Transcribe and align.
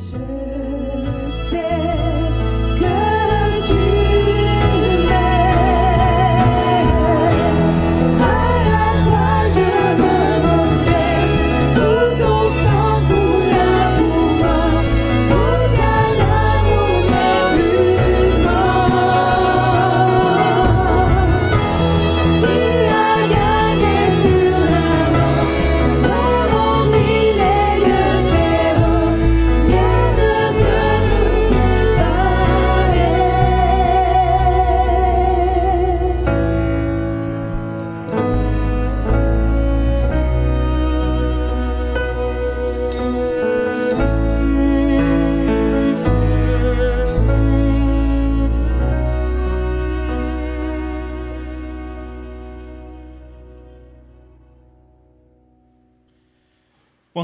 Share. 0.00 0.67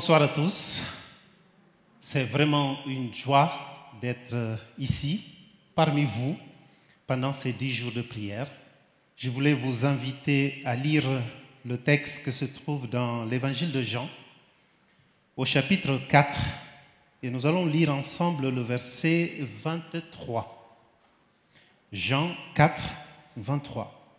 Bonsoir 0.05 0.21
à 0.21 0.29
tous. 0.29 0.83
C'est 1.99 2.25
vraiment 2.25 2.77
une 2.85 3.15
joie 3.15 3.51
d'être 4.03 4.59
ici, 4.79 5.25
parmi 5.75 6.05
vous, 6.05 6.37
pendant 7.07 7.33
ces 7.33 7.55
dix 7.55 7.73
jours 7.73 7.91
de 7.91 8.03
prière. 8.03 8.51
Je 9.17 9.31
voulais 9.31 9.55
vous 9.55 9.87
inviter 9.87 10.61
à 10.67 10.77
lire 10.77 11.09
le 11.65 11.79
texte 11.79 12.23
que 12.23 12.31
se 12.31 12.45
trouve 12.45 12.87
dans 12.87 13.25
l'évangile 13.25 13.73
de 13.73 13.83
Jean, 13.83 14.07
au 15.39 15.47
chapitre 15.47 15.99
4, 16.07 16.39
et 17.23 17.31
nous 17.31 17.47
allons 17.47 17.65
lire 17.65 17.89
ensemble 17.89 18.51
le 18.51 18.61
verset 18.61 19.39
23. 19.41 20.87
Jean 21.93 22.31
4, 22.55 22.83
23. 23.39 24.19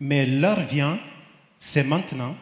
Mais 0.00 0.26
l'heure 0.26 0.62
vient, 0.62 0.98
c'est 1.60 1.84
maintenant, 1.84 2.34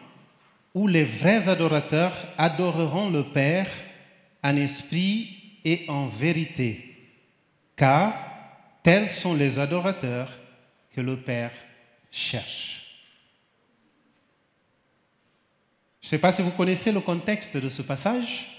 où 0.73 0.87
les 0.87 1.03
vrais 1.03 1.47
adorateurs 1.47 2.13
adoreront 2.37 3.09
le 3.09 3.23
Père 3.23 3.69
en 4.43 4.55
esprit 4.55 5.29
et 5.63 5.85
en 5.87 6.07
vérité, 6.07 6.95
car 7.75 8.13
tels 8.81 9.09
sont 9.09 9.33
les 9.33 9.59
adorateurs 9.59 10.31
que 10.91 11.01
le 11.01 11.17
Père 11.17 11.51
cherche. 12.11 12.83
Je 16.01 16.07
ne 16.07 16.09
sais 16.09 16.17
pas 16.17 16.33
si 16.33 16.41
vous 16.41 16.51
connaissez 16.51 16.91
le 16.91 16.99
contexte 16.99 17.55
de 17.55 17.69
ce 17.69 17.81
passage, 17.81 18.49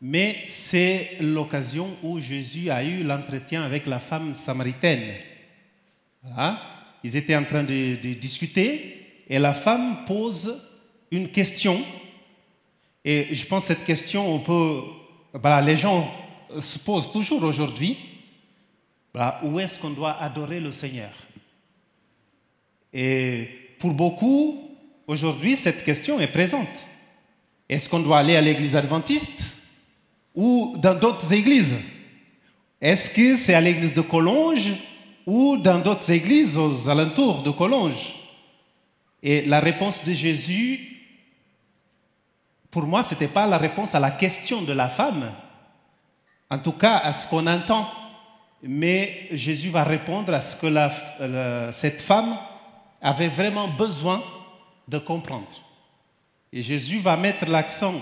mais 0.00 0.44
c'est 0.48 1.16
l'occasion 1.20 1.96
où 2.02 2.18
Jésus 2.18 2.70
a 2.70 2.82
eu 2.82 3.02
l'entretien 3.02 3.62
avec 3.62 3.86
la 3.86 3.98
femme 3.98 4.32
samaritaine. 4.32 5.14
Ils 7.04 7.16
étaient 7.16 7.36
en 7.36 7.44
train 7.44 7.64
de, 7.64 8.14
discuter 8.14 9.24
et 9.28 9.38
la 9.38 9.52
femme 9.52 10.04
pose 10.06 10.65
une 11.10 11.28
question, 11.28 11.84
et 13.04 13.34
je 13.34 13.46
pense 13.46 13.66
que 13.66 13.74
cette 13.74 13.84
question, 13.84 14.34
on 14.34 14.40
peut, 14.40 14.80
voilà, 15.32 15.60
les 15.60 15.76
gens 15.76 16.10
se 16.58 16.78
posent 16.78 17.10
toujours 17.12 17.42
aujourd'hui, 17.42 17.96
voilà, 19.14 19.40
où 19.44 19.58
est-ce 19.60 19.78
qu'on 19.78 19.90
doit 19.90 20.20
adorer 20.20 20.60
le 20.60 20.72
Seigneur? 20.72 21.12
Et 22.92 23.48
pour 23.78 23.92
beaucoup, 23.92 24.70
aujourd'hui, 25.06 25.56
cette 25.56 25.84
question 25.84 26.18
est 26.20 26.26
présente. 26.26 26.86
Est-ce 27.68 27.88
qu'on 27.88 28.00
doit 28.00 28.18
aller 28.18 28.36
à 28.36 28.40
l'église 28.40 28.76
adventiste 28.76 29.54
ou 30.34 30.76
dans 30.78 30.94
d'autres 30.94 31.32
églises? 31.32 31.76
Est-ce 32.80 33.10
que 33.10 33.36
c'est 33.36 33.54
à 33.54 33.60
l'église 33.60 33.94
de 33.94 34.02
Collonges 34.02 34.74
ou 35.26 35.56
dans 35.56 35.78
d'autres 35.78 36.10
églises 36.10 36.56
aux 36.58 36.88
alentours 36.88 37.42
de 37.42 37.50
Collonges? 37.50 38.14
Et 39.22 39.42
la 39.42 39.60
réponse 39.60 40.04
de 40.04 40.12
Jésus 40.12 40.95
pour 42.70 42.84
moi, 42.84 43.02
ce 43.02 43.14
n'était 43.14 43.28
pas 43.28 43.46
la 43.46 43.58
réponse 43.58 43.94
à 43.94 44.00
la 44.00 44.10
question 44.10 44.62
de 44.62 44.72
la 44.72 44.88
femme, 44.88 45.32
en 46.50 46.58
tout 46.58 46.72
cas 46.72 46.98
à 46.98 47.12
ce 47.12 47.26
qu'on 47.26 47.46
entend. 47.46 47.88
Mais 48.62 49.28
Jésus 49.32 49.70
va 49.70 49.84
répondre 49.84 50.32
à 50.32 50.40
ce 50.40 50.56
que 50.56 51.72
cette 51.72 52.02
femme 52.02 52.38
avait 53.00 53.28
vraiment 53.28 53.68
besoin 53.68 54.22
de 54.88 54.98
comprendre. 54.98 55.46
Et 56.52 56.62
Jésus 56.62 56.98
va 56.98 57.16
mettre 57.16 57.44
l'accent 57.46 57.94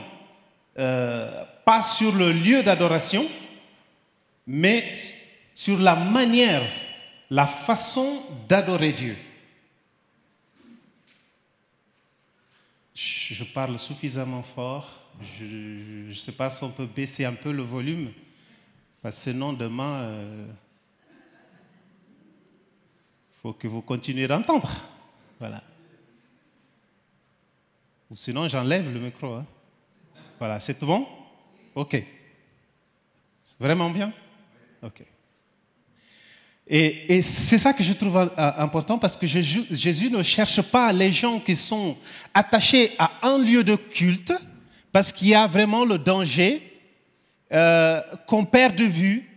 euh, 0.78 1.44
pas 1.64 1.82
sur 1.82 2.12
le 2.12 2.32
lieu 2.32 2.62
d'adoration, 2.62 3.26
mais 4.46 4.92
sur 5.54 5.78
la 5.78 5.94
manière, 5.94 6.62
la 7.30 7.46
façon 7.46 8.22
d'adorer 8.48 8.92
Dieu. 8.92 9.16
Je 12.94 13.44
parle 13.44 13.78
suffisamment 13.78 14.42
fort. 14.42 14.88
Je 15.20 16.08
ne 16.08 16.12
sais 16.12 16.32
pas 16.32 16.50
si 16.50 16.62
on 16.64 16.70
peut 16.70 16.86
baisser 16.86 17.24
un 17.24 17.34
peu 17.34 17.52
le 17.52 17.62
volume, 17.62 18.12
parce 19.02 19.16
que 19.16 19.30
sinon 19.30 19.52
demain, 19.52 20.02
il 20.02 20.10
euh, 20.10 20.46
faut 23.42 23.52
que 23.52 23.68
vous 23.68 23.82
continuiez 23.82 24.26
d'entendre. 24.26 24.70
Voilà. 25.38 25.62
Ou 28.10 28.16
sinon, 28.16 28.48
j'enlève 28.48 28.92
le 28.92 29.00
micro. 29.00 29.34
Hein. 29.34 29.46
Voilà, 30.38 30.60
c'est 30.60 30.82
bon? 30.84 31.06
Ok. 31.74 32.02
Vraiment 33.58 33.90
bien? 33.90 34.12
Ok. 34.82 35.04
Et, 36.66 37.20
c'est 37.22 37.58
ça 37.58 37.72
que 37.72 37.82
je 37.82 37.92
trouve 37.92 38.16
euh, 38.16 38.28
important 38.36 38.98
parce 38.98 39.16
que 39.16 39.26
Jésus, 39.26 40.10
ne 40.10 40.22
cherche 40.22 40.62
pas 40.62 40.92
les 40.92 41.12
gens 41.12 41.38
qui 41.38 41.54
sont 41.56 41.96
attachés 42.32 42.92
à 42.98 43.10
un 43.22 43.38
lieu 43.38 43.62
de 43.62 43.76
culte 43.76 44.32
parce 44.90 45.12
qu'il 45.12 45.28
y 45.28 45.34
a 45.34 45.46
vraiment 45.46 45.84
le 45.84 45.98
danger 45.98 46.62
euh, 47.52 48.00
qu'on 48.26 48.44
perd 48.44 48.76
de 48.76 48.84
vue 48.84 49.28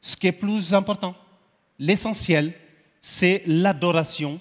ce 0.00 0.16
qui 0.16 0.26
est 0.26 0.32
plus 0.32 0.74
important. 0.74 1.14
L'essentiel, 1.78 2.52
c'est 3.00 3.42
l'adoration. 3.46 4.40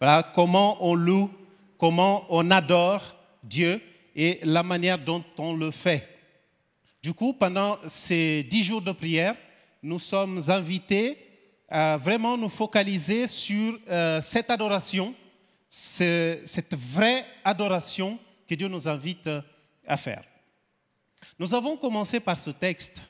Voilà, 0.00 0.22
comment 0.34 0.76
on 0.80 0.94
loue, 0.94 1.30
comment 1.78 2.26
on 2.28 2.50
adore 2.50 3.16
Dieu 3.42 3.80
et 4.14 4.38
la 4.44 4.62
manière 4.62 4.98
dont 4.98 5.24
on 5.36 5.54
le 5.54 5.70
fait. 5.70 6.08
Du 7.02 7.12
coup, 7.12 7.32
pendant 7.32 7.78
ces 7.86 8.44
dix 8.44 8.62
jours 8.62 8.82
de 8.82 8.92
prière, 8.92 9.34
nous 9.82 9.98
sommes 9.98 10.42
invités 10.48 11.25
vraiment 11.70 12.36
nous 12.36 12.48
focaliser 12.48 13.26
sur 13.26 13.78
euh, 13.88 14.20
cette 14.20 14.50
adoration, 14.50 15.14
cette 15.68 16.74
vraie 16.74 17.26
adoration 17.44 18.18
que 18.48 18.54
Dieu 18.54 18.68
nous 18.68 18.86
invite 18.88 19.26
euh, 19.26 19.42
à 19.86 19.96
faire. 19.96 20.24
Nous 21.38 21.54
avons 21.54 21.76
commencé 21.76 22.20
par 22.20 22.38
ce 22.38 22.50
texte, 22.50 23.00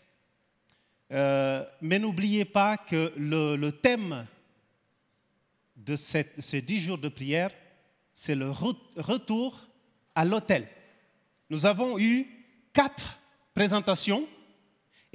euh, 1.13 1.65
mais 1.81 1.99
n'oubliez 1.99 2.45
pas 2.45 2.77
que 2.77 3.13
le, 3.17 3.71
thème 3.71 4.27
de 5.77 5.95
ces 5.95 6.63
dix 6.63 6.81
jours 6.81 6.99
de 6.99 7.09
prière, 7.09 7.51
c'est 8.13 8.35
le 8.35 8.51
retour 8.51 9.61
à 10.15 10.25
l'autel. 10.25 10.67
Nous 11.51 11.67
avons 11.67 11.99
eu 11.99 12.27
quatre 12.73 13.19
présentations 13.55 14.27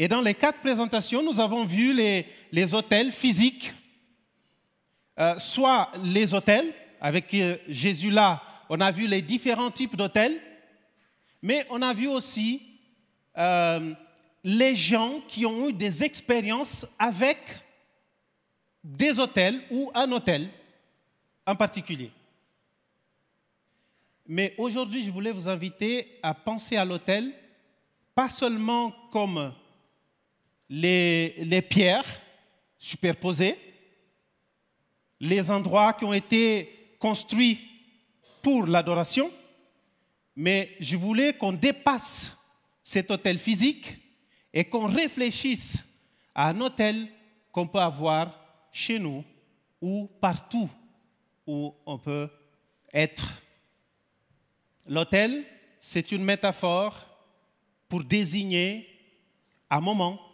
et 0.02 0.08
dans 0.08 0.22
les 0.22 0.34
quatre 0.34 0.62
présentations, 0.62 1.22
nous 1.22 1.40
avons 1.40 1.64
vu 1.64 1.94
les, 1.94 2.74
hôtels 2.74 3.12
physiques, 3.12 3.72
euh, 5.20 5.38
soit 5.38 5.92
les 6.04 6.34
hôtels, 6.34 6.74
avec 7.00 7.32
euh, 7.36 7.56
Jésus 7.68 8.10
là, 8.10 8.42
on 8.68 8.82
a 8.82 8.90
vu 8.90 9.06
les 9.06 9.22
différents 9.22 9.70
types 9.70 9.96
d'hôtels, 9.96 10.42
mais 11.44 11.68
on 11.70 11.84
a 11.84 11.94
vu 11.94 12.08
aussi 12.08 12.64
euh, 13.38 13.94
les 14.44 14.76
gens 14.76 15.22
qui 15.28 15.46
ont 15.46 15.70
eu 15.70 15.74
des 15.74 16.04
expériences 16.04 16.88
avec 16.98 17.38
des 18.84 19.20
hôtels 19.20 19.62
ou 19.70 19.92
un 19.94 20.12
hôtel 20.12 20.50
en 21.46 21.56
particulier. 21.56 22.10
Mais 24.26 24.56
aujourd'hui, 24.58 25.04
je 25.04 25.12
voulais 25.12 25.32
vous 25.32 25.48
inviter 25.48 26.18
à 26.24 26.34
penser 26.34 26.76
à 26.76 26.86
l'hôtel, 26.86 27.32
pas 28.16 28.30
seulement 28.30 28.92
comme 29.12 29.54
les, 30.72 31.62
pierres 31.70 32.06
superposées, 32.78 33.58
les 35.20 35.52
endroits 35.52 35.94
qui 35.94 36.06
ont 36.06 36.14
été 36.14 36.96
construits 36.98 37.60
pour 38.42 38.66
l'adoration, 38.66 39.30
mais 40.36 40.76
je 40.80 40.96
voulais 40.96 41.34
qu'on 41.34 41.52
dépasse 41.52 42.32
cet 42.82 43.12
hôtel 43.12 43.38
physique 43.38 43.98
et 44.54 44.64
qu'on 44.64 44.88
réfléchisse 44.88 45.84
à 46.34 46.48
un 46.50 46.62
hôtel 46.62 47.08
qu'on 47.52 47.68
peut 47.68 47.80
avoir 47.80 48.40
chez 48.72 48.98
nous 48.98 49.26
ou 49.82 50.10
partout 50.22 50.70
où 51.46 51.76
on 51.86 51.98
peut 51.98 52.30
être. 52.94 53.42
L'hôtel, 54.88 55.44
c'est 55.80 56.14
une 56.14 56.24
métaphore 56.24 56.96
pour 57.90 58.04
désigner 58.06 58.88
un 59.70 59.82
moment, 59.82 60.31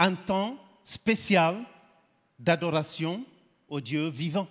un 0.00 0.14
temps 0.14 0.56
spécial 0.82 1.62
d'adoration 2.38 3.22
au 3.68 3.80
Dieu 3.80 4.08
vivant. 4.08 4.48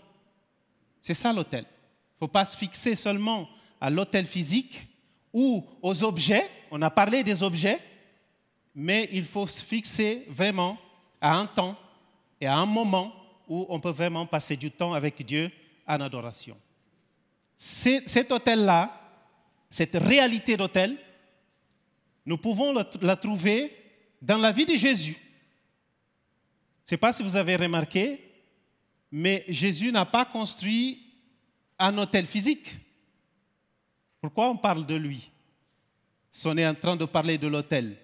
C'est 1.02 1.16
ça 1.16 1.34
l'hôtel. 1.34 1.66
Il 1.66 2.16
ne 2.16 2.20
faut 2.20 2.32
pas 2.32 2.46
se 2.46 2.56
fixer 2.56 2.96
seulement 2.96 3.50
à 3.82 3.90
l'hôtel 3.90 4.28
physique 4.28 4.88
ou 5.34 5.66
aux 5.82 6.04
objets. 6.04 6.48
On 6.70 6.82
a 6.84 6.92
parlé 6.92 7.24
des 7.24 7.42
objets, 7.42 7.80
mais 8.76 9.10
il 9.12 9.26
faut 9.26 9.48
se 9.48 9.64
fixer 9.64 10.26
vraiment 10.30 10.78
à 11.20 11.36
un 11.36 11.48
temps 11.48 11.76
et 12.40 12.46
à 12.46 12.56
un 12.56 12.68
moment 12.68 13.12
où 13.48 13.66
on 13.70 13.80
peut 13.80 13.90
vraiment 13.90 14.28
passer 14.28 14.56
du 14.56 14.70
temps 14.70 14.94
avec 14.94 15.26
Dieu 15.26 15.52
en 15.88 16.00
adoration. 16.00 16.58
Cet 17.58 18.32
hôtel-là, 18.32 18.96
cette 19.72 19.96
réalité 19.96 20.56
d'hôtel, 20.56 20.96
nous 22.24 22.38
pouvons 22.38 22.72
la 23.02 23.16
trouver 23.16 23.76
dans 24.22 24.38
la 24.38 24.52
vie 24.52 24.68
de 24.68 24.76
Jésus. 24.76 25.18
Ne 26.90 26.96
sais 26.96 26.98
pas 26.98 27.14
si 27.14 27.22
vous 27.22 27.36
avez 27.36 27.56
remarqué, 27.56 28.20
mais 29.12 29.46
Jésus 29.48 29.92
n'a 29.92 30.08
pas 30.08 30.26
construit 30.26 31.00
un 31.78 31.96
hôtel 32.00 32.26
physique. 32.26 32.76
Pourquoi 34.20 34.50
on 34.50 34.58
parle 34.58 34.88
de 34.88 34.96
lui? 34.96 35.30
On 36.46 36.58
est 36.58 36.66
en 36.66 36.74
train 36.74 36.96
de 36.96 37.06
parler 37.06 37.38
de 37.38 37.46
l'hôtel. 37.46 37.96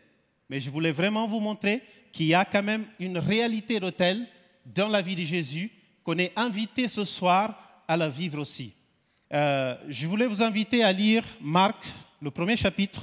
Mais 0.48 0.60
je 0.60 0.70
voulais 0.70 0.92
vraiment 0.92 1.28
vous 1.28 1.40
montrer 1.40 1.82
qu'il 2.12 2.28
y 2.28 2.36
a 2.36 2.46
quand 2.46 2.62
même 2.62 2.86
une 3.00 3.18
réalité 3.18 3.80
d'hôtel 3.80 4.28
dans 4.64 4.90
la 4.90 5.02
vie 5.02 5.16
de 5.16 5.24
Jésus 5.24 5.72
qu'on 6.04 6.20
est 6.20 6.32
invité 6.36 6.88
ce 6.88 7.06
soir 7.06 7.82
à 7.88 7.98
la 7.98 8.08
vivre 8.08 8.40
aussi. 8.40 8.72
Euh, 9.34 9.76
je 9.90 10.06
voulais 10.06 10.28
vous 10.28 10.44
inviter 10.44 10.84
à 10.84 10.92
lire 10.92 11.24
Marc, 11.42 11.88
le 12.22 12.30
premier 12.30 12.56
chapitre. 12.56 13.02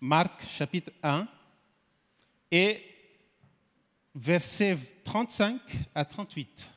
Marc, 0.00 0.48
chapitre 0.48 0.92
1, 1.02 1.28
et 2.50 2.80
versets 4.14 4.76
35 5.04 5.60
à 5.94 6.04
38. 6.04 6.70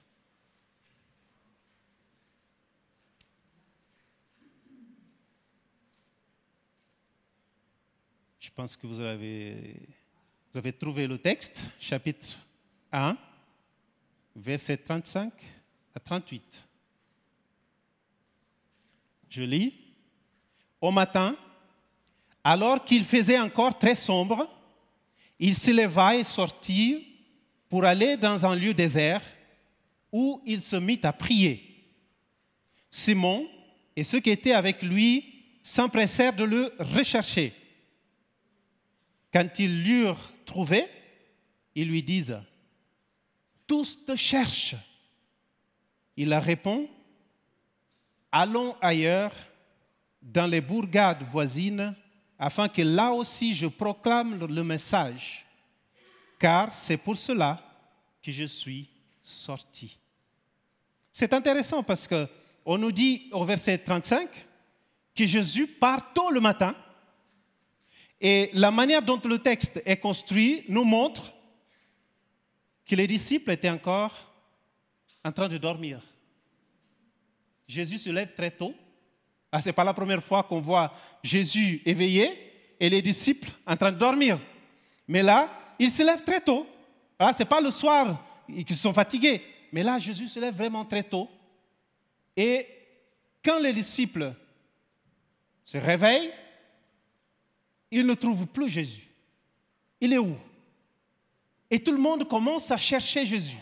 Je 8.39 8.49
pense 8.49 8.75
que 8.75 8.85
vous 8.85 8.99
avez, 8.99 9.75
trouvé 10.79 11.07
le 11.07 11.17
texte, 11.17 11.63
chapitre 11.79 12.37
1, 12.91 13.17
versets 14.35 14.77
35 14.77 15.31
à 15.95 15.99
38. 15.99 16.67
Je 19.29 19.43
lis. 19.43 19.73
Au 20.81 20.91
matin, 20.91 21.37
alors 22.43 22.83
qu'il 22.83 23.03
faisait 23.03 23.39
encore 23.39 23.77
très 23.77 23.95
sombre, 23.95 24.49
il 25.39 25.55
se 25.55 25.71
leva 25.71 26.15
et 26.15 26.23
sortit 26.23 27.10
pour 27.71 27.85
aller 27.85 28.17
dans 28.17 28.45
un 28.45 28.53
lieu 28.53 28.73
désert 28.73 29.21
où 30.11 30.41
il 30.45 30.61
se 30.61 30.75
mit 30.75 30.99
à 31.03 31.13
prier. 31.13 31.85
Simon 32.89 33.47
et 33.95 34.03
ceux 34.03 34.19
qui 34.19 34.29
étaient 34.29 34.51
avec 34.51 34.81
lui 34.83 35.45
s'empressèrent 35.63 36.35
de 36.35 36.43
le 36.43 36.73
rechercher. 36.79 37.53
Quand 39.31 39.57
ils 39.57 39.87
l'eurent 39.87 40.33
trouvé, 40.45 40.85
ils 41.73 41.87
lui 41.87 42.03
disent, 42.03 42.37
Tous 43.65 44.03
te 44.05 44.17
cherchent. 44.17 44.75
Il 46.17 46.27
leur 46.27 46.43
répond, 46.43 46.89
Allons 48.33 48.75
ailleurs, 48.81 49.33
dans 50.21 50.47
les 50.47 50.59
bourgades 50.59 51.23
voisines, 51.23 51.95
afin 52.37 52.67
que 52.67 52.81
là 52.81 53.11
aussi 53.11 53.55
je 53.55 53.67
proclame 53.67 54.45
le 54.45 54.63
message, 54.65 55.45
car 56.41 56.71
c'est 56.71 56.97
pour 56.97 57.15
cela 57.15 57.61
que 58.21 58.31
je 58.31 58.45
suis 58.45 58.89
sorti. 59.21 59.99
C'est 61.11 61.33
intéressant 61.33 61.83
parce 61.83 62.07
que 62.07 62.27
on 62.65 62.79
nous 62.79 62.91
dit 62.91 63.29
au 63.31 63.45
verset 63.45 63.77
35 63.77 64.27
que 65.15 65.25
Jésus 65.25 65.67
part 65.67 66.13
tôt 66.13 66.31
le 66.31 66.41
matin 66.41 66.75
et 68.19 68.49
la 68.53 68.71
manière 68.71 69.03
dont 69.03 69.21
le 69.23 69.37
texte 69.37 69.81
est 69.85 69.97
construit 69.97 70.63
nous 70.67 70.83
montre 70.83 71.31
que 72.85 72.95
les 72.95 73.07
disciples 73.07 73.51
étaient 73.51 73.69
encore 73.69 74.33
en 75.23 75.31
train 75.31 75.47
de 75.47 75.57
dormir. 75.57 76.01
Jésus 77.67 77.99
se 77.99 78.09
lève 78.09 78.33
très 78.33 78.51
tôt. 78.51 78.73
Ah, 79.51 79.61
Ce 79.61 79.69
n'est 79.69 79.73
pas 79.73 79.83
la 79.83 79.93
première 79.93 80.23
fois 80.23 80.43
qu'on 80.43 80.59
voit 80.59 80.91
Jésus 81.23 81.83
éveillé 81.85 82.75
et 82.79 82.89
les 82.89 83.01
disciples 83.01 83.49
en 83.67 83.77
train 83.77 83.91
de 83.91 83.97
dormir. 83.97 84.39
Mais 85.07 85.21
là, 85.21 85.60
il 85.81 85.89
se 85.89 86.03
lève 86.03 86.23
très 86.23 86.39
tôt. 86.39 86.67
Ah, 87.17 87.33
Ce 87.33 87.39
n'est 87.39 87.49
pas 87.49 87.59
le 87.59 87.71
soir 87.71 88.23
qu'ils 88.47 88.75
sont 88.75 88.93
fatigués. 88.93 89.41
Mais 89.71 89.81
là, 89.81 89.97
Jésus 89.97 90.27
se 90.27 90.39
lève 90.39 90.55
vraiment 90.55 90.85
très 90.85 91.01
tôt. 91.01 91.27
Et 92.37 92.67
quand 93.43 93.57
les 93.57 93.73
disciples 93.73 94.31
se 95.65 95.79
réveillent, 95.79 96.31
ils 97.89 98.05
ne 98.05 98.13
trouvent 98.13 98.45
plus 98.45 98.69
Jésus. 98.69 99.09
Il 99.99 100.13
est 100.13 100.19
où? 100.19 100.37
Et 101.67 101.79
tout 101.79 101.91
le 101.91 101.97
monde 101.97 102.27
commence 102.27 102.69
à 102.69 102.77
chercher 102.77 103.25
Jésus. 103.25 103.57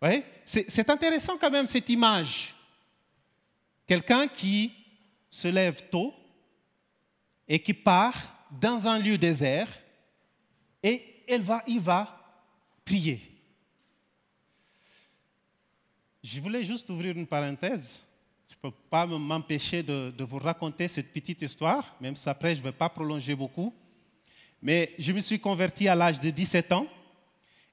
Oui, 0.00 0.22
c'est 0.44 0.90
intéressant 0.90 1.36
quand 1.38 1.50
même 1.50 1.66
cette 1.66 1.88
image. 1.88 2.54
Quelqu'un 3.84 4.28
qui 4.28 4.72
se 5.28 5.48
lève 5.48 5.88
tôt 5.90 6.14
et 7.48 7.58
qui 7.58 7.74
part 7.74 8.35
dans 8.60 8.86
un 8.86 8.98
lieu 8.98 9.18
désert 9.18 9.68
et 10.82 11.24
elle 11.28 11.42
va, 11.42 11.62
il 11.66 11.80
va 11.80 12.18
prier. 12.84 13.20
Je 16.22 16.40
voulais 16.40 16.64
juste 16.64 16.88
ouvrir 16.90 17.16
une 17.16 17.26
parenthèse 17.26 18.06
ne 18.66 18.70
peux 18.70 18.76
pas 18.90 19.06
m'empêcher 19.06 19.82
de, 19.82 20.12
vous 20.18 20.38
raconter 20.38 20.88
cette 20.88 21.12
petite 21.12 21.42
histoire, 21.42 21.94
même 22.00 22.16
si 22.16 22.28
après 22.28 22.54
je 22.54 22.60
ne 22.60 22.64
vais 22.64 22.72
pas 22.72 22.88
prolonger 22.88 23.34
beaucoup. 23.34 23.72
Mais 24.62 24.94
je 24.98 25.12
me 25.12 25.20
suis 25.20 25.38
converti 25.38 25.88
à 25.88 25.94
l'âge 25.94 26.18
de 26.18 26.30
17 26.30 26.72
ans. 26.72 26.86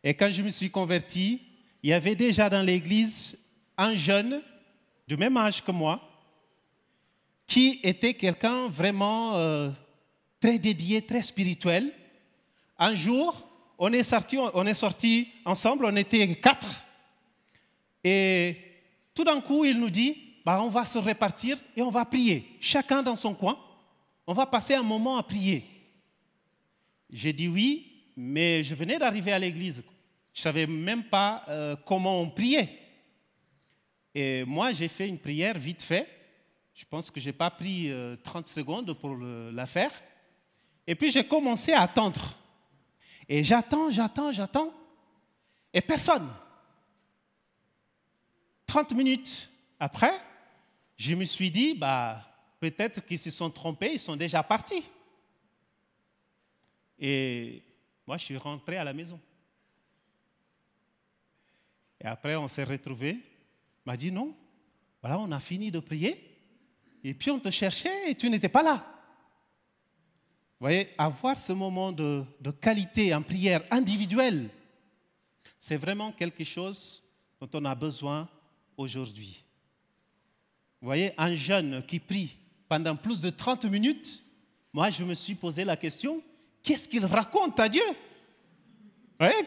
Et 0.04 0.14
quand 0.14 0.30
je 0.30 0.42
me 0.42 0.50
suis 0.50 0.70
converti, 0.70 1.42
il 1.82 1.90
y 1.90 1.94
avait 1.94 2.16
déjà 2.16 2.50
dans 2.50 2.62
l'église 2.62 3.38
un 3.78 3.96
jeune 3.96 4.42
du 5.08 5.18
même 5.18 5.36
âge 5.38 5.64
que 5.64 5.72
moi 5.72 6.02
qui 7.48 7.80
était 7.84 8.14
quelqu'un 8.14 8.68
vraiment 8.68 9.36
euh, 9.36 9.70
très 10.44 10.60
dédié, 10.60 11.02
très 11.02 11.22
spirituel. 11.22 11.94
Un 12.78 12.96
jour, 12.96 13.48
on 13.78 13.94
est 13.94 14.04
sorti, 14.04 14.38
on 14.38 14.66
est 14.66 14.74
sorti 14.74 15.30
ensemble, 15.46 15.86
on 15.86 15.96
était 15.96 16.36
quatre. 16.36 16.84
Et 18.04 18.58
tout 19.16 19.24
d'un 19.24 19.40
coup, 19.40 19.64
il 19.64 19.80
nous 19.80 19.90
dit, 19.90 20.18
bah, 20.44 20.62
on 20.62 20.68
va 20.68 20.84
se 20.84 20.98
répartir 20.98 21.58
et 21.78 21.82
on 21.82 21.90
va 21.90 22.04
prier, 22.04 22.58
chacun 22.60 23.02
dans 23.02 23.16
son 23.16 23.34
coin. 23.34 23.58
On 24.28 24.34
va 24.34 24.46
passer 24.46 24.74
un 24.74 24.84
moment 24.84 25.16
à 25.16 25.24
prier. 25.24 25.64
J'ai 27.10 27.32
dit 27.32 27.48
oui, 27.48 28.04
mais 28.18 28.66
je 28.66 28.76
venais 28.76 29.00
d'arriver 29.00 29.32
à 29.32 29.40
l'église. 29.40 29.82
Je 30.34 30.40
ne 30.42 30.44
savais 30.44 30.68
même 30.68 31.06
pas 31.06 31.46
euh, 31.48 31.78
comment 31.86 32.20
on 32.20 32.30
priait. 32.30 32.80
Et 34.14 34.44
moi, 34.44 34.74
j'ai 34.74 34.90
fait 34.90 35.08
une 35.08 35.20
prière 35.20 35.58
vite 35.58 35.84
fait. 35.84 36.06
Je 36.74 36.84
pense 36.84 37.10
que 37.10 37.22
je 37.22 37.28
n'ai 37.28 37.34
pas 37.34 37.50
pris 37.50 37.90
30 38.24 38.46
euh, 38.46 38.52
secondes 38.52 38.94
pour 39.00 39.16
la 39.16 39.66
faire. 39.66 39.92
Et 40.86 40.96
puis 40.96 41.12
j'ai 41.12 41.28
commencé 41.28 41.74
à 41.74 41.82
attendre. 41.82 42.36
Et 43.28 43.44
j'attends, 43.44 43.90
j'attends, 43.90 44.32
j'attends. 44.32 44.74
Et 45.74 45.82
personne. 45.82 46.30
30 48.68 48.94
minutes 48.94 49.50
après, 49.80 50.14
je 50.96 51.16
me 51.16 51.26
suis 51.26 51.52
dit, 51.52 51.74
bah, 51.74 52.22
peut-être 52.60 53.06
qu'ils 53.06 53.20
se 53.20 53.30
sont 53.30 53.50
trompés, 53.50 53.94
ils 53.94 54.00
sont 54.00 54.16
déjà 54.16 54.44
partis. 54.44 54.84
Et 57.00 57.62
moi, 58.08 58.18
je 58.18 58.26
suis 58.26 58.38
rentré 58.38 58.78
à 58.78 58.84
la 58.84 58.94
maison. 58.94 59.20
Et 62.00 62.06
après, 62.06 62.36
on 62.36 62.48
s'est 62.48 62.64
retrouvés. 62.64 63.18
m'a 63.86 63.98
dit, 63.98 64.12
non, 64.12 64.36
voilà, 65.02 65.20
on 65.20 65.32
a 65.32 65.40
fini 65.40 65.72
de 65.72 65.80
prier. 65.80 66.38
Et 67.04 67.14
puis, 67.14 67.32
on 67.32 67.40
te 67.40 67.50
cherchait 67.50 68.10
et 68.10 68.16
tu 68.16 68.30
n'étais 68.30 68.50
pas 68.50 68.64
là. 68.64 68.93
Voyez, 70.60 70.90
avoir 70.98 71.38
ce 71.38 71.52
moment 71.52 71.92
de, 71.92 72.26
qualité 72.62 73.14
en 73.14 73.22
prière 73.22 73.64
individuelle, 73.70 74.50
c'est 75.60 75.78
vraiment 75.78 76.12
quelque 76.12 76.44
chose 76.44 77.04
dont 77.40 77.50
on 77.54 77.66
a 77.66 77.76
besoin 77.76 78.30
aujourd'hui. 78.78 79.44
Vous 80.82 80.88
voyez, 80.88 81.14
un 81.18 81.36
jeune 81.36 81.86
qui 81.86 82.00
prie 82.00 82.38
pendant 82.68 82.96
plus 82.96 83.22
de 83.22 83.30
30 83.30 83.66
minutes, 83.66 84.24
moi, 84.72 84.90
je 84.90 85.04
me 85.04 85.14
suis 85.14 85.36
posé 85.36 85.64
la 85.64 85.78
question, 85.78 86.22
qu'est-ce 86.64 86.88
qu'il 86.88 87.06
raconte 87.06 87.60
à 87.60 87.70
Dieu? 87.70 87.84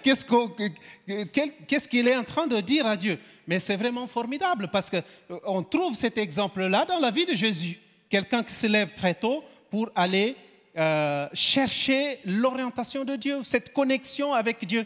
Qu'est-ce 0.02 1.88
qu'il 1.88 2.08
est 2.08 2.16
en 2.16 2.24
train 2.24 2.46
de 2.46 2.60
dire 2.60 2.86
à 2.86 2.96
Dieu? 2.96 3.18
Mais 3.46 3.58
c'est 3.58 3.76
vraiment 3.76 4.06
formidable 4.06 4.68
parce 4.70 4.90
qu'on 4.90 5.62
trouve 5.62 5.94
cet 5.94 6.18
exemple-là 6.18 6.84
dans 6.84 6.98
la 6.98 7.10
vie 7.10 7.26
de 7.26 7.34
Jésus. 7.34 7.78
Quelqu'un 8.08 8.42
qui 8.42 8.54
se 8.54 8.66
lève 8.66 8.92
très 8.92 9.14
tôt 9.14 9.44
pour 9.70 9.90
aller 9.94 10.36
euh, 10.76 11.28
chercher 11.32 12.18
l'orientation 12.24 13.04
de 13.04 13.16
Dieu, 13.16 13.42
cette 13.44 13.72
connexion 13.72 14.34
avec 14.34 14.66
Dieu. 14.66 14.84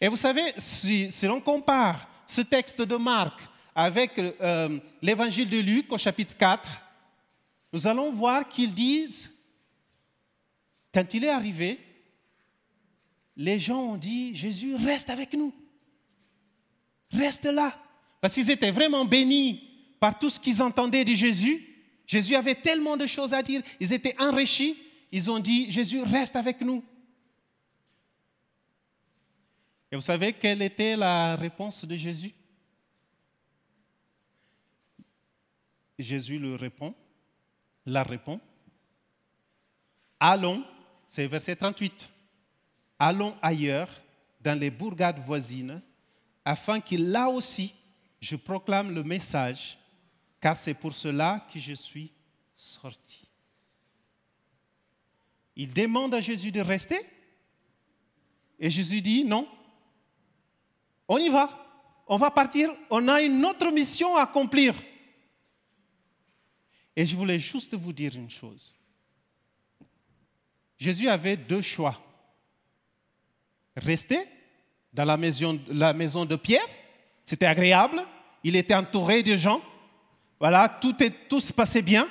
Et 0.00 0.08
vous 0.08 0.16
savez, 0.16 0.52
si, 0.56 1.10
l'on 1.24 1.40
compare 1.40 2.08
ce 2.26 2.42
texte 2.42 2.82
de 2.82 2.96
Marc 2.96 3.40
avec 3.74 4.18
euh, 4.18 4.78
l'évangile 5.02 5.48
de 5.48 5.58
Luc 5.58 5.92
au 5.92 5.98
chapitre 5.98 6.36
4, 6.36 6.68
nous 7.72 7.86
allons 7.86 8.12
voir 8.12 8.48
qu'ils 8.48 8.72
disent, 8.72 9.32
quand 10.92 11.14
il 11.14 11.24
est 11.24 11.30
arrivé, 11.30 11.78
les 13.36 13.58
gens 13.58 13.80
ont 13.80 13.96
dit, 13.96 14.34
Jésus, 14.34 14.74
reste 14.76 15.10
avec 15.10 15.32
nous. 15.34 15.52
Reste 17.10 17.46
là. 17.46 17.74
Parce 18.20 18.34
qu'ils 18.34 18.50
étaient 18.50 18.70
vraiment 18.70 19.04
bénis 19.04 19.62
par 19.98 20.18
tout 20.18 20.30
ce 20.30 20.38
qu'ils 20.38 20.62
entendaient 20.62 21.04
de 21.04 21.14
Jésus. 21.14 21.66
Jésus 22.06 22.34
avait 22.34 22.54
tellement 22.54 22.96
de 22.96 23.06
choses 23.06 23.34
à 23.34 23.42
dire. 23.42 23.62
Ils 23.80 23.92
étaient 23.92 24.14
enrichis. 24.20 24.76
Ils 25.12 25.30
ont 25.30 25.38
dit, 25.38 25.70
Jésus, 25.70 26.02
reste 26.02 26.36
avec 26.36 26.60
nous. 26.60 26.84
Et 29.90 29.96
vous 29.96 30.02
savez 30.02 30.32
quelle 30.32 30.62
était 30.62 30.96
la 30.96 31.36
réponse 31.36 31.84
de 31.84 31.96
Jésus? 31.96 32.32
Jésus 35.98 36.38
lui 36.38 36.56
répond, 36.56 36.94
la 37.84 38.02
répond, 38.02 38.40
allons, 40.18 40.64
c'est 41.06 41.26
verset 41.26 41.56
38 41.56 42.08
allons 43.00 43.34
ailleurs, 43.40 43.88
dans 44.42 44.58
les 44.58 44.70
bourgades 44.70 45.18
voisines, 45.18 45.82
afin 46.44 46.80
que 46.80 46.96
là 46.96 47.28
aussi 47.28 47.74
je 48.20 48.36
proclame 48.36 48.94
le 48.94 49.02
message, 49.02 49.78
car 50.40 50.54
c'est 50.54 50.74
pour 50.74 50.92
cela 50.92 51.46
que 51.52 51.58
je 51.58 51.72
suis 51.72 52.12
sorti. 52.54 53.29
Il 55.60 55.74
demande 55.74 56.14
à 56.14 56.22
Jésus 56.22 56.50
de 56.50 56.62
rester, 56.62 56.98
et 58.58 58.70
Jésus 58.70 59.02
dit 59.02 59.24
non, 59.24 59.46
on 61.06 61.18
y 61.18 61.28
va, 61.28 61.50
on 62.06 62.16
va 62.16 62.30
partir, 62.30 62.74
on 62.88 63.06
a 63.08 63.20
une 63.20 63.44
autre 63.44 63.70
mission 63.70 64.16
à 64.16 64.22
accomplir. 64.22 64.74
Et 66.96 67.04
je 67.04 67.14
voulais 67.14 67.38
juste 67.38 67.74
vous 67.74 67.92
dire 67.92 68.16
une 68.16 68.30
chose. 68.30 68.74
Jésus 70.78 71.08
avait 71.08 71.36
deux 71.36 71.60
choix 71.60 72.00
rester 73.76 74.18
dans 74.94 75.04
la 75.04 75.18
maison, 75.18 76.24
de 76.24 76.36
Pierre. 76.36 76.66
C'était 77.22 77.44
agréable. 77.44 78.00
Il 78.42 78.56
était 78.56 78.74
entouré 78.74 79.22
de 79.22 79.36
gens. 79.36 79.60
Voilà, 80.38 80.70
tout, 80.70 81.02
est, 81.02 81.28
tout 81.28 81.38
se 81.40 81.52
passait 81.52 81.82
bien. 81.82 82.08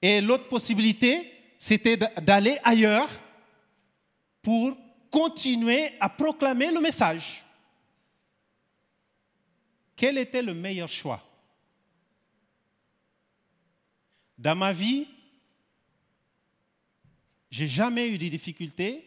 Et 0.00 0.22
l'autre 0.22 0.48
possibilité, 0.48 1.34
c'était 1.58 1.96
d'aller 1.96 2.58
ailleurs 2.62 3.10
pour 4.40 4.76
continuer 5.10 5.92
à 6.00 6.08
proclamer 6.08 6.70
le 6.70 6.80
message. 6.80 7.44
Quel 9.96 10.16
était 10.16 10.42
le 10.42 10.54
meilleur 10.54 10.88
choix? 10.88 11.22
Dans 14.38 14.54
ma 14.54 14.72
vie, 14.72 15.08
j'ai 17.50 17.66
jamais 17.66 18.08
eu 18.08 18.18
de 18.18 18.28
difficultés 18.28 19.04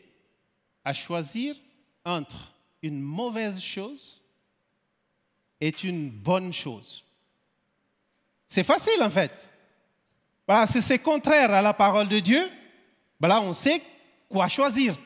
à 0.84 0.92
choisir 0.92 1.56
entre 2.04 2.54
une 2.82 3.00
mauvaise 3.00 3.62
chose 3.62 4.22
et 5.62 5.74
une 5.84 6.10
bonne 6.10 6.52
chose. 6.52 7.06
C'est 8.50 8.64
facile 8.64 9.02
en 9.02 9.10
fait. 9.10 9.51
Voilà, 10.52 10.68
si 10.68 10.82
c'est 10.82 11.00
contraire 11.00 11.54
à 11.54 11.62
la 11.62 11.74
parole 11.74 12.10
de 12.10 12.20
Dieu, 12.20 12.46
voilà, 13.18 13.40
on 13.40 13.54
sait 13.54 13.82
quoi 14.28 14.50
choisir. 14.50 14.98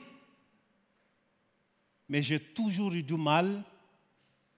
Mais 2.09 2.23
j'ai 2.23 2.39
toujours 2.39 2.91
eu 2.93 3.03
du 3.03 3.13
mal 3.13 3.63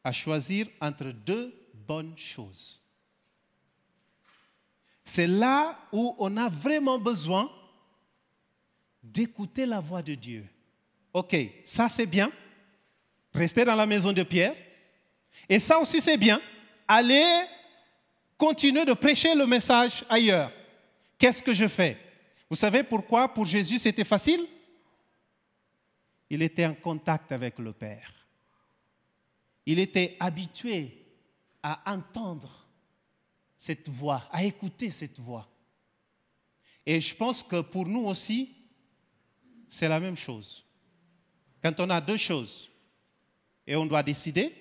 à 0.01 0.13
choisir 0.13 0.65
entre 0.79 1.12
deux 1.12 1.53
bonnes 1.74 2.17
choses. 2.17 2.82
C'est 5.03 5.27
là 5.27 5.77
où 5.91 6.15
on 6.20 6.38
a 6.38 6.48
vraiment 6.48 6.98
besoin 6.98 7.51
d'écouter 9.03 9.65
la 9.65 9.82
voix 9.82 10.01
de 10.01 10.15
Dieu 10.15 10.46
OK, 11.12 11.36
ça 11.65 11.89
c'est 11.89 12.06
bien, 12.06 12.32
rester 13.34 13.65
dans 13.65 13.75
la 13.75 13.86
maison 13.86 14.13
de 14.13 14.24
Pierre. 14.24 14.56
Et 15.50 15.60
ça 15.60 15.79
aussi 15.79 16.00
c'est 16.00 16.15
bien, 16.15 16.39
aller 16.88 17.44
continuer 18.38 18.86
de 18.86 18.94
prêcher 18.94 19.36
le 19.36 19.46
message 19.46 20.06
ailleurs. 20.08 20.50
Qu'est-ce 21.17 21.41
que 21.41 21.53
je 21.53 21.67
fais? 21.67 21.97
Vous 22.50 22.55
savez 22.55 22.83
pourquoi 22.83 23.33
pour 23.33 23.45
Jésus 23.45 23.79
c'était 23.79 24.03
facile? 24.03 24.45
Il 26.29 26.41
était 26.41 26.65
en 26.65 26.75
contact 26.75 27.31
avec 27.31 27.57
le 27.59 27.74
Père. 27.74 28.13
Il 29.65 29.79
était 29.79 30.15
habitué 30.19 31.05
à 31.63 31.91
entendre 31.91 32.67
cette 33.55 33.89
voix, 33.89 34.27
à 34.31 34.43
écouter 34.43 34.91
cette 34.91 35.19
voix. 35.19 35.50
Et 36.86 37.01
je 37.01 37.15
pense 37.15 37.43
que 37.43 37.62
pour 37.62 37.86
nous 37.86 38.05
aussi, 38.05 38.55
c'est 39.67 39.89
la 39.89 40.00
même 40.00 40.15
chose. 40.15 40.63
Quand 41.62 41.79
on 41.79 41.89
a 41.89 42.00
deux 42.00 42.17
choses 42.17 42.69
et 43.65 43.75
on 43.75 43.86
doit 43.86 44.03
décider, 44.03 44.53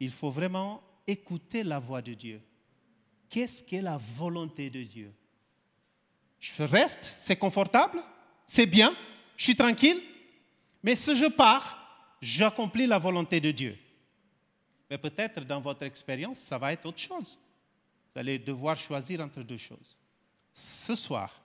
il 0.00 0.10
faut 0.10 0.30
vraiment 0.30 0.82
écouter 1.06 1.62
la 1.62 1.78
voix 1.78 2.02
de 2.02 2.12
Dieu. 2.12 2.42
Qu'est-ce 3.28 3.62
qu'est 3.62 3.82
la 3.82 3.96
volonté 3.96 4.70
de 4.70 4.82
Dieu? 4.82 5.12
Je 6.38 6.62
reste, 6.62 7.14
c'est 7.16 7.36
confortable, 7.36 8.02
c'est 8.46 8.66
bien, 8.66 8.96
je 9.36 9.44
suis 9.44 9.56
tranquille, 9.56 10.00
mais 10.82 10.94
si 10.94 11.16
je 11.16 11.26
pars, 11.26 12.16
j'accomplis 12.20 12.86
la 12.86 12.98
volonté 12.98 13.40
de 13.40 13.50
Dieu. 13.50 13.76
Mais 14.88 14.98
peut-être 14.98 15.44
dans 15.44 15.60
votre 15.60 15.82
expérience, 15.82 16.38
ça 16.38 16.56
va 16.58 16.72
être 16.72 16.86
autre 16.86 17.00
chose. 17.00 17.38
Vous 18.14 18.20
allez 18.20 18.38
devoir 18.38 18.76
choisir 18.76 19.20
entre 19.20 19.42
deux 19.42 19.56
choses. 19.56 19.96
Ce 20.52 20.94
soir, 20.94 21.40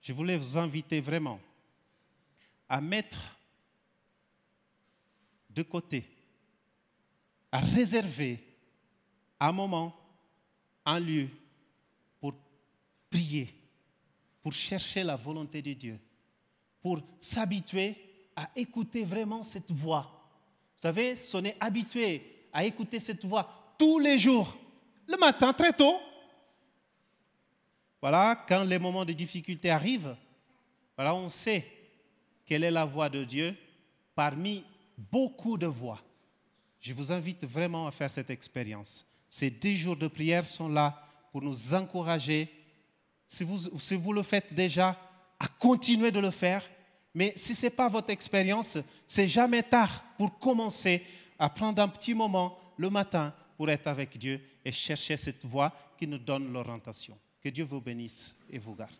je 0.00 0.12
voulais 0.12 0.36
vous 0.36 0.56
inviter 0.56 1.00
vraiment 1.00 1.40
à 2.68 2.80
mettre 2.80 3.36
de 5.50 5.62
côté, 5.62 6.04
à 7.50 7.58
réserver 7.58 8.42
un 9.40 9.52
moment, 9.52 9.96
un 10.84 11.00
lieu 11.00 11.28
pour 12.20 12.34
prier, 13.10 13.54
pour 14.42 14.52
chercher 14.52 15.02
la 15.02 15.16
volonté 15.16 15.62
de 15.62 15.72
Dieu, 15.72 15.98
pour 16.80 17.00
s'habituer 17.18 17.96
à 18.36 18.50
écouter 18.56 19.04
vraiment 19.04 19.42
cette 19.42 19.70
voix. 19.70 20.02
Vous 20.76 20.82
savez, 20.82 21.16
si 21.16 21.34
on 21.36 21.44
est 21.44 21.56
habitué 21.60 22.48
à 22.52 22.64
écouter 22.64 23.00
cette 23.00 23.24
voix 23.24 23.74
tous 23.78 23.98
les 23.98 24.18
jours, 24.18 24.56
le 25.06 25.16
matin, 25.16 25.52
très 25.52 25.72
tôt, 25.72 25.98
voilà, 28.00 28.44
quand 28.46 28.64
les 28.64 28.78
moments 28.78 29.04
de 29.04 29.12
difficulté 29.12 29.70
arrivent, 29.70 30.16
voilà, 30.96 31.14
on 31.14 31.28
sait 31.28 31.66
quelle 32.44 32.64
est 32.64 32.70
la 32.70 32.84
voix 32.84 33.08
de 33.08 33.24
Dieu 33.24 33.56
parmi 34.14 34.62
beaucoup 34.96 35.56
de 35.56 35.66
voix. 35.66 36.00
Je 36.80 36.92
vous 36.92 37.10
invite 37.10 37.44
vraiment 37.44 37.86
à 37.86 37.90
faire 37.90 38.10
cette 38.10 38.30
expérience. 38.30 39.06
Ces 39.34 39.50
dix 39.50 39.76
jours 39.76 39.96
de 39.96 40.06
prière 40.06 40.46
sont 40.46 40.68
là 40.68 40.96
pour 41.32 41.42
nous 41.42 41.74
encourager. 41.74 42.48
Si 43.26 43.42
vous, 43.42 43.58
si 43.80 43.96
vous 43.96 44.12
le 44.12 44.22
faites 44.22 44.54
déjà, 44.54 44.96
à 45.40 45.48
continuer 45.48 46.12
de 46.12 46.20
le 46.20 46.30
faire. 46.30 46.62
Mais 47.12 47.32
si 47.34 47.52
ce 47.52 47.66
n'est 47.66 47.70
pas 47.70 47.88
votre 47.88 48.10
expérience, 48.10 48.78
c'est 49.08 49.26
jamais 49.26 49.64
tard 49.64 50.04
pour 50.16 50.38
commencer 50.38 51.02
à 51.36 51.50
prendre 51.50 51.82
un 51.82 51.88
petit 51.88 52.14
moment 52.14 52.56
le 52.76 52.88
matin 52.90 53.34
pour 53.56 53.68
être 53.68 53.88
avec 53.88 54.16
Dieu 54.16 54.40
et 54.64 54.70
chercher 54.70 55.16
cette 55.16 55.44
voie 55.44 55.72
qui 55.98 56.06
nous 56.06 56.18
donne 56.18 56.52
l'orientation. 56.52 57.18
Que 57.42 57.48
Dieu 57.48 57.64
vous 57.64 57.80
bénisse 57.80 58.32
et 58.48 58.58
vous 58.58 58.76
garde. 58.76 58.92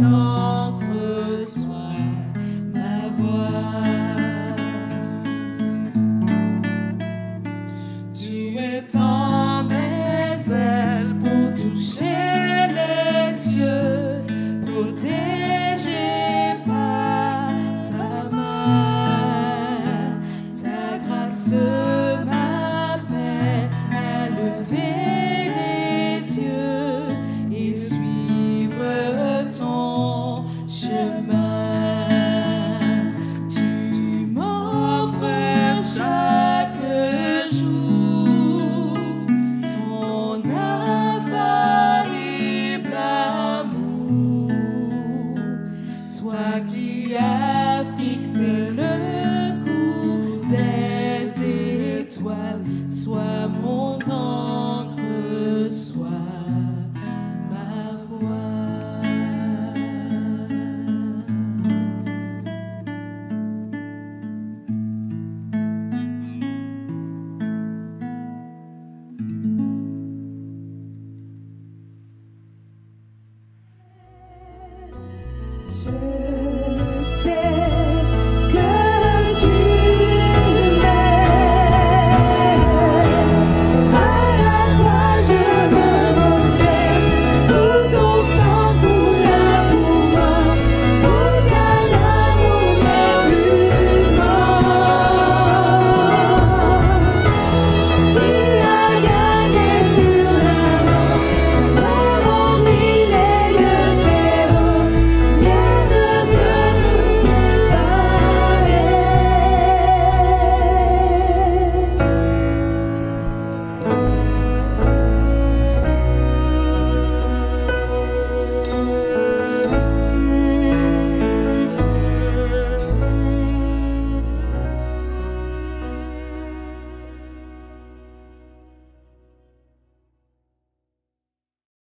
no. 0.00 0.25